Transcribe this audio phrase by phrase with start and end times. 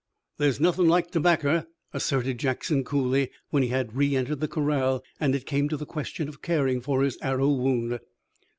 [0.39, 5.45] "There's nothing like tobacker," asserted Jackson coolly when he had reëntered the corral and it
[5.45, 7.99] came to the question of caring for his arrow wound.